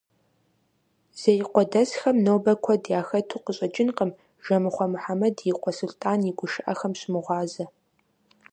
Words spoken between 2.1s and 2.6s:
нобэ